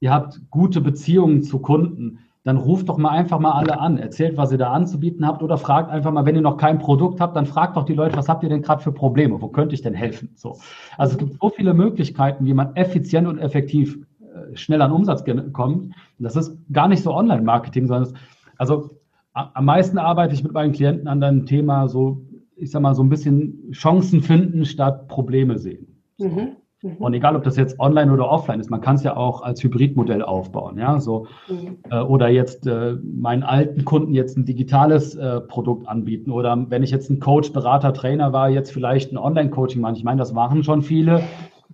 ihr 0.00 0.12
habt 0.12 0.42
gute 0.50 0.80
Beziehungen 0.80 1.42
zu 1.42 1.58
Kunden 1.58 2.18
dann 2.44 2.56
ruft 2.56 2.88
doch 2.88 2.98
mal 2.98 3.10
einfach 3.10 3.38
mal 3.38 3.52
alle 3.52 3.78
an, 3.78 3.98
erzählt, 3.98 4.36
was 4.36 4.50
ihr 4.50 4.58
da 4.58 4.72
anzubieten 4.72 5.26
habt 5.26 5.42
oder 5.42 5.58
fragt 5.58 5.90
einfach 5.90 6.10
mal, 6.10 6.26
wenn 6.26 6.34
ihr 6.34 6.40
noch 6.40 6.56
kein 6.56 6.78
Produkt 6.78 7.20
habt, 7.20 7.36
dann 7.36 7.46
fragt 7.46 7.76
doch 7.76 7.84
die 7.84 7.94
Leute, 7.94 8.16
was 8.16 8.28
habt 8.28 8.42
ihr 8.42 8.48
denn 8.48 8.62
gerade 8.62 8.82
für 8.82 8.92
Probleme? 8.92 9.40
Wo 9.40 9.48
könnte 9.48 9.74
ich 9.74 9.82
denn 9.82 9.94
helfen? 9.94 10.30
So. 10.34 10.58
Also 10.98 11.12
es 11.12 11.18
gibt 11.18 11.40
so 11.40 11.50
viele 11.50 11.72
Möglichkeiten, 11.72 12.44
wie 12.44 12.54
man 12.54 12.74
effizient 12.74 13.28
und 13.28 13.38
effektiv 13.38 13.96
äh, 14.20 14.56
schnell 14.56 14.82
an 14.82 14.90
Umsatz 14.90 15.24
kommt. 15.52 15.94
Das 16.18 16.34
ist 16.34 16.58
gar 16.72 16.88
nicht 16.88 17.02
so 17.02 17.14
Online-Marketing, 17.14 17.86
sondern 17.86 18.10
es, 18.10 18.14
also 18.58 18.90
am 19.34 19.64
meisten 19.64 19.98
arbeite 19.98 20.34
ich 20.34 20.42
mit 20.42 20.52
meinen 20.52 20.72
Klienten 20.72 21.08
an 21.08 21.22
einem 21.22 21.46
Thema 21.46 21.88
so, 21.88 22.22
ich 22.56 22.70
sag 22.70 22.82
mal, 22.82 22.94
so 22.94 23.02
ein 23.02 23.08
bisschen 23.08 23.70
Chancen 23.72 24.20
finden 24.20 24.64
statt 24.64 25.08
Probleme 25.08 25.58
sehen. 25.58 26.02
So. 26.18 26.28
Mhm. 26.28 26.56
Mhm. 26.82 26.96
Und 26.96 27.14
egal, 27.14 27.36
ob 27.36 27.44
das 27.44 27.56
jetzt 27.56 27.78
online 27.78 28.12
oder 28.12 28.28
offline 28.28 28.58
ist, 28.58 28.70
man 28.70 28.80
kann 28.80 28.96
es 28.96 29.04
ja 29.04 29.16
auch 29.16 29.42
als 29.42 29.62
Hybridmodell 29.62 30.22
aufbauen, 30.22 30.78
ja, 30.78 30.98
so 30.98 31.26
mhm. 31.48 31.78
äh, 31.90 32.00
oder 32.00 32.28
jetzt 32.28 32.66
äh, 32.66 32.96
meinen 33.02 33.44
alten 33.44 33.84
Kunden 33.84 34.14
jetzt 34.14 34.36
ein 34.36 34.44
digitales 34.44 35.14
äh, 35.14 35.40
Produkt 35.40 35.86
anbieten 35.88 36.32
oder 36.32 36.66
wenn 36.68 36.82
ich 36.82 36.90
jetzt 36.90 37.08
ein 37.08 37.20
Coach, 37.20 37.52
Berater, 37.52 37.92
Trainer 37.94 38.32
war, 38.32 38.50
jetzt 38.50 38.72
vielleicht 38.72 39.12
ein 39.12 39.18
Online-Coaching 39.18 39.80
machen. 39.80 39.94
Ich 39.94 40.04
meine, 40.04 40.18
das 40.18 40.32
machen 40.32 40.64
schon 40.64 40.82
viele, 40.82 41.22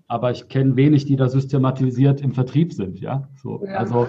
aber 0.09 0.31
ich 0.31 0.49
kenne 0.49 0.77
wenig, 0.77 1.07
die 1.07 1.17
da 1.17 1.29
systematisiert 1.29 2.21
im 2.21 2.33
Vertrieb 2.33 2.75
sind, 2.75 3.01
ja, 3.01 3.29
so 3.35 3.65
ja. 3.65 3.77
also 3.77 4.09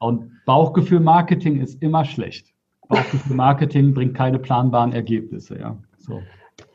und 0.00 0.30
Bauchgefühl-Marketing 0.46 1.60
ist 1.60 1.82
immer 1.82 2.04
schlecht. 2.04 2.54
Bauchgefühl-Marketing 2.88 3.92
bringt 3.92 4.14
keine 4.14 4.38
planbaren 4.38 4.92
Ergebnisse, 4.92 5.58
ja, 5.58 5.76
so. 5.98 6.20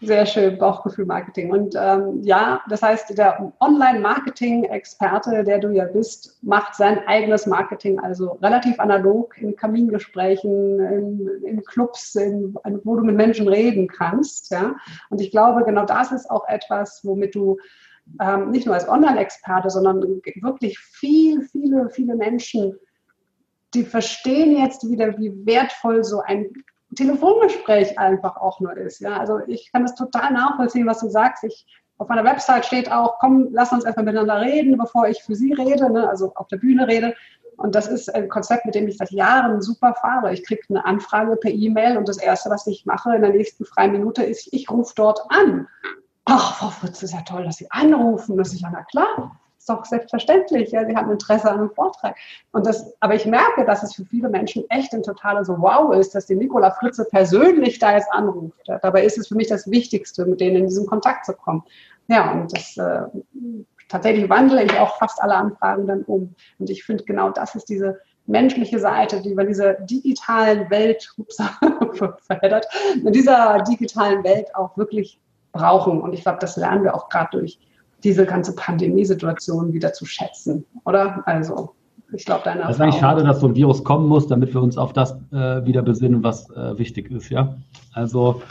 Sehr 0.02 0.26
schön, 0.26 0.58
Bauchgefühl-Marketing. 0.58 1.52
Und 1.52 1.76
ähm, 1.80 2.22
ja, 2.24 2.62
das 2.70 2.82
heißt, 2.82 3.18
der 3.18 3.54
Online-Marketing-Experte, 3.62 5.44
der 5.46 5.60
du 5.60 5.70
ja 5.70 5.86
bist, 5.86 6.38
macht 6.42 6.76
sein 6.76 7.00
eigenes 7.08 7.46
Marketing, 7.46 8.00
also 8.00 8.34
relativ 8.42 8.80
analog 8.80 9.38
in 9.38 9.56
Kamingesprächen, 9.56 10.80
in, 10.80 11.30
in 11.46 11.64
Clubs, 11.64 12.16
in, 12.16 12.54
wo 12.84 12.98
du 12.98 13.04
mit 13.04 13.16
Menschen 13.16 13.48
reden 13.48 13.88
kannst. 13.88 14.52
Ja? 14.52 14.76
Und 15.10 15.22
ich 15.22 15.32
glaube, 15.32 15.64
genau 15.64 15.86
das 15.86 16.12
ist 16.12 16.30
auch 16.30 16.48
etwas, 16.50 17.00
womit 17.04 17.34
du 17.36 17.58
ähm, 18.22 18.52
nicht 18.52 18.66
nur 18.66 18.76
als 18.76 18.90
Online-Experte, 18.90 19.70
sondern 19.70 20.02
wirklich 20.02 20.80
viel, 20.80 21.44
viele, 21.44 21.90
viele 21.90 22.16
Menschen, 22.16 22.78
die 23.74 23.84
verstehen 23.84 24.58
jetzt 24.58 24.90
wieder, 24.90 25.18
wie 25.18 25.34
wertvoll 25.46 26.04
so 26.04 26.20
ein 26.20 26.52
Telefongespräch 26.96 27.98
einfach 27.98 28.38
auch 28.38 28.60
nur 28.60 28.76
ist. 28.78 29.00
Ja, 29.00 29.18
also 29.18 29.40
ich 29.48 29.72
kann 29.72 29.84
das 29.84 29.96
total 29.96 30.32
nachvollziehen, 30.32 30.88
was 30.88 31.00
du 31.00 31.10
sagst. 31.10 31.44
Ich, 31.44 31.66
auf 31.98 32.08
meiner 32.08 32.24
Website 32.24 32.66
steht 32.66 32.92
auch, 32.92 33.20
komm, 33.20 33.50
lass 33.52 33.72
uns 33.72 33.86
erstmal 33.86 34.06
miteinander 34.06 34.42
reden, 34.42 34.78
bevor 34.78 35.08
ich 35.08 35.24
für 35.24 35.36
sie 35.36 35.54
rede, 35.54 35.92
ne, 35.92 36.10
also 36.10 36.34
auf 36.36 36.48
der 36.48 36.58
Bühne 36.58 36.88
rede. 36.88 37.16
Und 37.58 37.76
das 37.76 37.88
ist 37.88 38.14
ein 38.14 38.30
Konzept, 38.30 38.66
mit 38.66 38.76
dem 38.76 38.88
ich 38.88 38.98
seit 38.98 39.12
Jahren 39.12 39.62
super 39.62 39.94
fahre. 39.94 40.34
Ich 40.34 40.46
kriege 40.46 40.64
eine 40.70 40.86
Anfrage 40.86 41.36
per 41.36 41.52
E-Mail 41.52 41.98
und 41.98 42.10
das 42.10 42.18
Erste, 42.18 42.50
was 42.50 42.66
ich 42.68 42.86
mache 42.86 43.16
in 43.16 43.22
der 43.22 43.32
nächsten 43.32 43.64
freien 43.64 43.92
Minute, 43.92 44.24
ist, 44.24 44.50
ich 44.52 44.70
rufe 44.70 44.94
dort 44.96 45.20
an. 45.30 45.68
Ach, 46.26 46.58
Frau 46.58 46.70
Fritz, 46.70 47.04
ist 47.04 47.14
ja 47.14 47.22
toll, 47.22 47.44
dass 47.44 47.58
Sie 47.58 47.70
anrufen. 47.70 48.38
Das 48.38 48.54
ist 48.54 48.62
ja, 48.62 48.70
na 48.72 48.84
klar, 48.84 49.40
ist 49.64 49.70
doch 49.70 49.86
selbstverständlich. 49.86 50.72
Ja, 50.72 50.86
Sie 50.86 50.96
haben 50.96 51.10
Interesse 51.10 51.50
an 51.50 51.60
einem 51.60 51.72
Vortrag. 51.72 52.18
Und 52.52 52.66
das, 52.66 52.94
aber 53.00 53.16
ich 53.16 53.26
merke, 53.26 53.64
dass 53.66 53.82
es 53.82 53.96
für 53.96 54.04
viele 54.06 54.28
Menschen 54.28 54.66
echt 54.70 54.94
ein 54.94 55.04
totaler 55.04 55.46
so 55.46 55.58
Wow 55.58 55.96
ist, 55.96 56.14
dass 56.14 56.26
die 56.26 56.36
Nicola 56.36 56.72
Fritze 56.72 57.06
persönlich 57.06 57.80
da 57.80 57.94
jetzt 57.94 58.12
anruft. 58.12 58.68
Ja, 58.68 58.80
dabei 58.80 59.06
ist 59.06 59.18
es 59.18 59.30
für 59.30 59.36
mich 59.36 59.48
das 59.48 59.72
Wichtigste, 59.72 60.26
mit 60.26 60.42
denen 60.42 60.58
in 60.58 60.68
diesen 60.68 60.86
Kontakt 60.86 61.26
zu 61.26 61.34
kommen. 61.34 61.64
Ja, 62.10 62.34
und 62.34 62.52
das 62.52 62.76
äh, 62.76 63.04
tatsächlich 63.88 64.30
wandle 64.30 64.64
ich 64.64 64.78
auch 64.78 64.98
fast 64.98 65.22
alle 65.22 65.36
Anfragen 65.36 65.88
dann 65.88 66.04
um. 66.04 66.36
Und 66.60 66.70
ich 66.70 66.84
finde, 66.84 67.06
genau 67.06 67.30
das 67.30 67.56
ist 67.56 67.70
diese 67.70 68.02
menschliche 68.26 68.80
Seite, 68.80 69.22
die 69.22 69.34
wir 69.34 69.44
in 69.44 69.48
dieser 69.48 69.76
digitalen 69.76 70.70
Welt, 70.70 71.14
ups, 71.18 71.38
verheddert, 72.28 72.68
in 72.96 73.14
dieser 73.14 73.62
digitalen 73.62 74.26
Welt 74.26 74.54
auch 74.56 74.78
wirklich 74.78 75.22
brauchen. 75.54 76.02
Und 76.02 76.12
ich 76.12 76.24
glaube, 76.24 76.40
das 76.40 76.58
lernen 76.58 76.84
wir 76.84 76.96
auch 76.96 77.08
gerade 77.08 77.30
durch 77.32 77.60
diese 78.04 78.26
ganze 78.26 78.56
Pandemiesituation 78.56 79.74
wieder 79.74 79.94
zu 79.94 80.06
schätzen, 80.06 80.66
oder? 80.86 81.24
Also, 81.26 81.74
ich 82.14 82.26
glaube, 82.26 82.42
deine 82.44 82.64
Es 82.64 82.76
ist 82.76 82.82
eigentlich 82.82 83.00
schade, 83.00 83.24
dass 83.24 83.40
so 83.40 83.48
ein 83.48 83.56
Virus 83.56 83.84
kommen 83.84 84.08
muss, 84.08 84.28
damit 84.28 84.54
wir 84.54 84.62
uns 84.62 84.78
auf 84.78 84.94
das 84.94 85.14
äh, 85.32 85.66
wieder 85.66 85.82
besinnen, 85.82 86.24
was 86.24 86.50
äh, 86.52 86.78
wichtig 86.78 87.12
ist, 87.12 87.30
ja? 87.30 87.56
Also, 87.94 88.42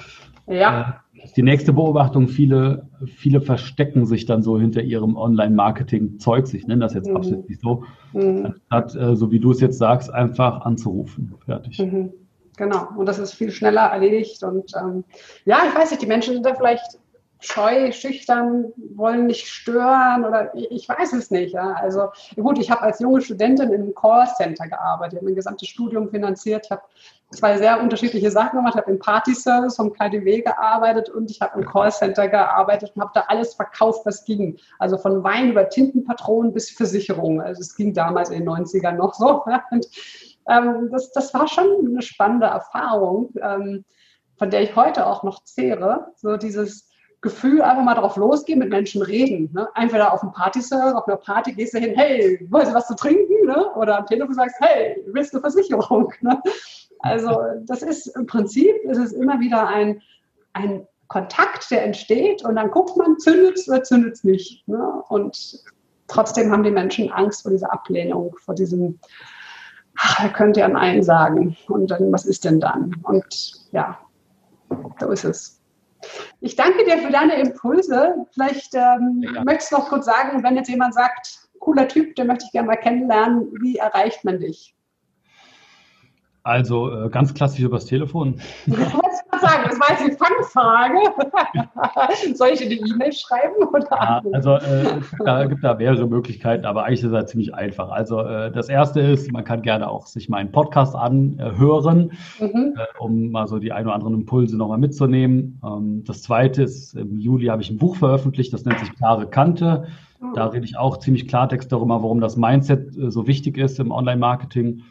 ja. 0.47 0.80
Äh, 0.80 0.92
die 1.37 1.42
nächste 1.42 1.73
Beobachtung, 1.73 2.26
viele, 2.26 2.88
viele 3.06 3.40
verstecken 3.40 4.06
sich 4.06 4.26
dann 4.26 4.42
so 4.42 4.59
hinter 4.59 4.82
ihrem 4.82 5.16
Online-Marketing-Zeugs, 5.16 6.52
ich 6.52 6.66
nenne 6.66 6.80
das 6.80 6.94
jetzt 6.94 7.09
mhm. 7.09 7.16
absichtlich 7.16 7.61
so, 7.61 7.85
mhm. 8.12 8.54
anstatt, 8.71 9.00
äh, 9.00 9.14
so 9.14 9.30
wie 9.30 9.38
du 9.38 9.52
es 9.52 9.61
jetzt 9.61 9.78
sagst, 9.78 10.12
einfach 10.12 10.62
anzurufen. 10.62 11.35
Fertig. 11.44 11.78
Mhm. 11.78 12.12
Genau, 12.56 12.88
und 12.97 13.06
das 13.06 13.18
ist 13.18 13.35
viel 13.35 13.50
schneller 13.50 13.82
erledigt. 13.82 14.42
Und 14.42 14.73
ähm, 14.78 15.04
ja, 15.44 15.61
ich 15.66 15.75
weiß 15.75 15.90
nicht, 15.90 16.02
die 16.02 16.06
Menschen 16.06 16.35
sind 16.35 16.44
da 16.44 16.54
vielleicht 16.54 16.99
scheu, 17.45 17.91
schüchtern, 17.93 18.73
wollen 18.95 19.27
nicht 19.27 19.49
stören 19.49 20.25
oder 20.25 20.53
ich 20.55 20.89
weiß 20.89 21.13
es 21.13 21.31
nicht. 21.31 21.55
Ja. 21.55 21.73
Also 21.73 22.09
gut, 22.37 22.59
ich 22.59 22.71
habe 22.71 22.83
als 22.83 23.01
junge 23.01 23.21
Studentin 23.21 23.73
im 23.73 23.95
Callcenter 23.95 24.69
gearbeitet, 24.69 25.19
habe 25.19 25.27
mein 25.27 25.35
gesamtes 25.35 25.69
Studium 25.69 26.09
finanziert, 26.09 26.67
ich 26.67 26.71
habe 26.71 26.83
zwei 27.33 27.59
sehr 27.59 27.81
unterschiedliche 27.81 28.31
Sachen 28.31 28.59
gemacht, 28.59 28.77
habe 28.77 28.91
im 28.91 28.99
Party-Service 28.99 29.77
vom 29.77 29.93
KDW 29.93 30.43
gearbeitet 30.43 31.09
und 31.09 31.31
ich 31.31 31.41
habe 31.41 31.61
im 31.61 31.67
Callcenter 31.67 32.29
gearbeitet 32.29 32.93
und 32.95 33.03
habe 33.03 33.13
da 33.15 33.25
alles 33.27 33.55
verkauft, 33.55 34.07
was 34.07 34.25
ging. 34.25 34.59
Also 34.79 34.97
von 34.97 35.25
Wein 35.25 35.51
über 35.51 35.69
Tintenpatronen 35.69 36.53
bis 36.53 36.71
Versicherungen. 36.71 37.41
Also 37.41 37.61
es 37.61 37.75
ging 37.75 37.93
damals 37.93 38.31
in 38.31 38.41
den 38.41 38.49
90ern 38.49 38.93
noch 38.93 39.15
so. 39.15 39.45
Und, 39.71 39.87
ähm, 40.49 40.91
das, 40.91 41.13
das 41.13 41.33
war 41.35 41.49
schon 41.49 41.67
eine 41.87 42.03
spannende 42.03 42.47
Erfahrung, 42.47 43.33
ähm, 43.41 43.85
von 44.37 44.51
der 44.51 44.63
ich 44.63 44.77
heute 44.77 45.07
auch 45.07 45.23
noch 45.23 45.45
zehre. 45.45 46.13
So 46.17 46.37
dieses 46.37 46.92
Gefühl, 47.23 47.62
einfach 47.62 47.85
mal 47.85 47.95
drauf 47.95 48.17
losgehen, 48.17 48.59
mit 48.59 48.69
Menschen 48.69 49.00
reden. 49.00 49.49
Ne? 49.52 49.69
Entweder 49.76 50.12
auf 50.12 50.23
einem 50.23 50.33
Party-Server, 50.33 50.99
auf 50.99 51.07
einer 51.07 51.17
Party 51.17 51.52
gehst 51.52 51.73
du 51.73 51.79
hin, 51.79 51.95
hey, 51.95 52.45
wollen 52.50 52.67
Sie 52.67 52.75
was 52.75 52.88
zu 52.88 52.97
trinken? 52.97 53.47
Ne? 53.47 53.73
Oder 53.76 53.99
am 53.99 54.07
Telefon 54.07 54.35
sagst, 54.35 54.57
hey, 54.59 55.00
willst 55.07 55.33
du 55.33 55.41
Versicherung? 55.41 56.12
Ne? 56.21 56.41
Also 57.00 57.41
das 57.64 57.83
ist 57.83 58.09
im 58.17 58.26
Prinzip, 58.26 58.76
ist 58.85 58.99
es 58.99 59.12
immer 59.12 59.41
wieder 59.41 59.67
ein, 59.67 60.00
ein 60.52 60.87
Kontakt, 61.09 61.71
der 61.71 61.85
entsteht 61.85 62.45
und 62.45 62.55
dann 62.57 62.71
guckt 62.71 62.97
man, 62.97 63.19
zündet 63.19 63.59
es 63.59 63.69
oder 63.69 63.83
zündet 63.83 64.14
es 64.14 64.25
nicht. 64.25 64.67
Ne? 64.69 65.02
Und 65.09 65.64
trotzdem 66.07 66.50
haben 66.50 66.62
die 66.62 66.71
Menschen 66.71 67.11
Angst 67.12 67.43
vor 67.43 67.50
dieser 67.50 67.73
Ablehnung, 67.73 68.37
vor 68.38 68.55
diesem, 68.55 68.99
ach, 69.97 70.25
er 70.25 70.31
könnte 70.31 70.61
ja 70.61 70.69
Nein 70.69 71.02
sagen. 71.02 71.57
Und 71.69 71.91
dann, 71.91 72.12
was 72.12 72.25
ist 72.25 72.45
denn 72.45 72.61
dann? 72.61 72.95
Und 73.02 73.52
ja, 73.73 73.99
so 75.00 75.11
ist 75.11 75.25
es. 75.25 75.62
Ich 76.45 76.57
danke 76.57 76.85
dir 76.85 76.99
für 76.99 77.13
deine 77.13 77.41
Impulse. 77.41 78.27
Vielleicht 78.33 78.75
ähm, 78.75 79.23
ja. 79.23 79.45
möchtest 79.45 79.71
du 79.71 79.77
noch 79.77 79.89
kurz 79.89 80.07
sagen, 80.07 80.43
wenn 80.43 80.57
jetzt 80.57 80.69
jemand 80.69 80.93
sagt, 80.93 81.49
cooler 81.61 81.87
Typ, 81.87 82.17
den 82.17 82.27
möchte 82.27 82.45
ich 82.47 82.53
gerne 82.53 82.67
mal 82.67 82.77
kennenlernen, 82.77 83.53
wie 83.61 83.77
erreicht 83.77 84.25
man 84.25 84.41
dich? 84.41 84.75
Also 86.43 86.91
äh, 86.91 87.09
ganz 87.11 87.33
klassisch 87.33 87.61
übers 87.61 87.87
Telefon. 87.87 88.41
Sagen, 89.41 89.65
das 89.69 89.81
war 89.81 89.91
jetzt 89.91 90.07
die 90.07 90.17
Fangfrage. 90.17 90.99
Soll 92.35 92.51
ich 92.51 92.59
dir 92.61 92.69
die 92.69 92.81
E-Mail 92.81 93.12
schreiben? 93.12 93.55
Oder? 93.73 93.87
Ja, 93.91 94.23
also 94.33 94.57
äh, 94.57 95.01
da 95.25 95.45
gibt 95.47 95.65
da 95.65 95.75
mehrere 95.75 96.07
Möglichkeiten, 96.07 96.65
aber 96.67 96.85
eigentlich 96.85 97.03
ist 97.03 97.12
es 97.12 97.31
ziemlich 97.31 97.55
einfach. 97.55 97.91
Also 97.91 98.21
äh, 98.21 98.53
das 98.53 98.69
erste 98.69 99.01
ist, 99.01 99.33
man 99.33 99.45
kann 99.45 99.62
gerne 99.62 99.89
auch 99.89 100.07
sich 100.07 100.29
meinen 100.29 100.53
Podcast 100.53 100.95
anhören, 100.95 102.12
mhm. 102.39 102.75
Äh, 102.77 102.99
um 102.99 103.31
mal 103.31 103.49
so 103.49 103.59
die 103.59 103.73
ein 103.73 103.87
oder 103.87 103.95
anderen 103.95 104.15
Impulse 104.15 104.57
nochmal 104.57 104.79
mitzunehmen. 104.79 105.61
Ähm, 105.65 106.05
das 106.07 106.23
zweite 106.23 106.62
ist, 106.62 106.95
im 106.95 107.19
Juli 107.19 107.47
habe 107.47 107.62
ich 107.62 107.71
ein 107.71 107.79
Buch 107.79 107.97
veröffentlicht, 107.97 108.53
das 108.53 108.65
nennt 108.65 108.79
sich 108.81 108.95
Klare 108.95 109.29
Kante. 109.29 109.87
Da 110.35 110.47
rede 110.47 110.65
ich 110.65 110.79
auch 110.79 110.99
ziemlich 110.99 111.27
Klartext 111.27 111.73
darüber, 111.73 112.03
warum 112.03 112.21
das 112.21 112.37
Mindset 112.37 112.97
äh, 112.97 113.11
so 113.11 113.27
wichtig 113.27 113.59
ist 113.59 113.81
im 113.81 113.91
Online-Marketing. 113.91 114.83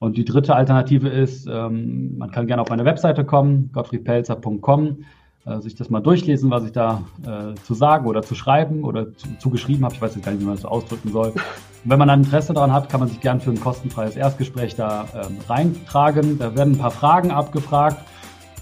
Und 0.00 0.16
die 0.16 0.24
dritte 0.24 0.56
Alternative 0.56 1.10
ist, 1.10 1.46
ähm, 1.46 2.16
man 2.16 2.30
kann 2.30 2.46
gerne 2.46 2.62
auf 2.62 2.70
meine 2.70 2.86
Webseite 2.86 3.22
kommen, 3.22 3.70
gottfriedpelzer.com, 3.74 5.04
äh, 5.44 5.60
sich 5.60 5.74
das 5.74 5.90
mal 5.90 6.00
durchlesen, 6.00 6.50
was 6.50 6.64
ich 6.64 6.72
da 6.72 7.02
äh, 7.22 7.54
zu 7.64 7.74
sagen 7.74 8.06
oder 8.06 8.22
zu 8.22 8.34
schreiben 8.34 8.84
oder 8.84 9.14
zu, 9.14 9.28
zu 9.38 9.50
habe. 9.50 9.94
Ich 9.94 10.00
weiß 10.00 10.14
jetzt 10.14 10.24
gar 10.24 10.32
nicht, 10.32 10.40
wie 10.40 10.46
man 10.46 10.54
das 10.54 10.62
so 10.62 10.68
ausdrücken 10.68 11.12
soll. 11.12 11.28
Und 11.28 11.42
wenn 11.84 11.98
man 11.98 12.08
dann 12.08 12.22
Interesse 12.22 12.54
daran 12.54 12.72
hat, 12.72 12.88
kann 12.88 13.00
man 13.00 13.10
sich 13.10 13.20
gerne 13.20 13.40
für 13.40 13.50
ein 13.50 13.60
kostenfreies 13.60 14.16
Erstgespräch 14.16 14.74
da 14.74 15.04
ähm, 15.14 15.36
reintragen. 15.46 16.38
Da 16.38 16.56
werden 16.56 16.74
ein 16.74 16.78
paar 16.78 16.92
Fragen 16.92 17.30
abgefragt. 17.30 18.02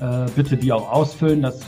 Äh, 0.01 0.27
bitte 0.35 0.57
die 0.57 0.73
auch 0.73 0.91
ausfüllen. 0.91 1.43
Das 1.43 1.61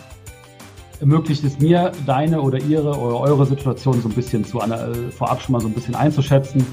ermöglicht 0.98 1.44
es 1.44 1.60
mir, 1.60 1.92
deine 2.06 2.40
oder 2.40 2.58
ihre 2.58 2.98
oder 2.98 3.20
eure 3.20 3.46
Situation 3.46 4.00
so 4.02 4.08
ein 4.08 4.14
bisschen 4.14 4.44
zu, 4.44 4.58
äh, 4.58 5.12
vorab 5.12 5.40
schon 5.40 5.52
mal 5.52 5.60
so 5.60 5.68
ein 5.68 5.74
bisschen 5.74 5.94
einzuschätzen 5.94 6.66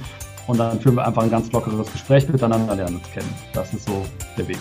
und 0.48 0.58
dann 0.58 0.80
führen 0.80 0.96
wir 0.96 1.06
einfach 1.06 1.24
ein 1.24 1.30
ganz 1.30 1.52
lockeres 1.52 1.92
Gespräch 1.92 2.28
miteinander, 2.30 2.76
lernen 2.76 2.98
uns 2.98 3.12
kennen. 3.12 3.34
Das 3.54 3.74
ist 3.74 3.86
so 3.86 4.06
der 4.38 4.48
Weg. 4.48 4.58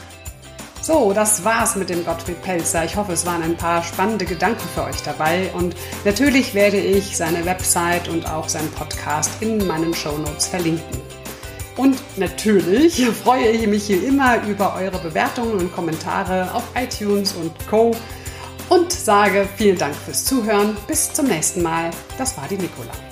So, 0.83 1.12
das 1.12 1.45
war's 1.45 1.75
mit 1.75 1.88
dem 1.88 2.05
Gottfried 2.05 2.40
Pelzer. 2.43 2.85
Ich 2.85 2.95
hoffe, 2.95 3.12
es 3.12 3.26
waren 3.26 3.43
ein 3.43 3.57
paar 3.57 3.83
spannende 3.83 4.25
Gedanken 4.25 4.69
für 4.73 4.85
euch 4.85 5.02
dabei. 5.02 5.50
Und 5.52 5.75
natürlich 6.05 6.55
werde 6.55 6.76
ich 6.76 7.16
seine 7.16 7.45
Website 7.45 8.09
und 8.09 8.31
auch 8.31 8.49
seinen 8.49 8.71
Podcast 8.71 9.31
in 9.40 9.66
meinen 9.66 9.93
Show 9.95 10.16
Notes 10.16 10.47
verlinken. 10.47 11.00
Und 11.76 11.97
natürlich 12.16 13.05
freue 13.25 13.49
ich 13.49 13.66
mich 13.66 13.87
hier 13.87 14.07
immer 14.07 14.43
über 14.47 14.76
eure 14.76 14.99
Bewertungen 14.99 15.55
und 15.55 15.75
Kommentare 15.75 16.55
auf 16.55 16.62
iTunes 16.76 17.33
und 17.33 17.52
Co. 17.69 17.90
Und 18.69 18.93
sage 18.93 19.49
vielen 19.57 19.78
Dank 19.78 19.95
fürs 19.95 20.25
Zuhören. 20.25 20.76
Bis 20.87 21.12
zum 21.12 21.26
nächsten 21.26 21.62
Mal. 21.62 21.90
Das 22.16 22.37
war 22.37 22.47
die 22.49 22.59
Nicola. 22.59 23.05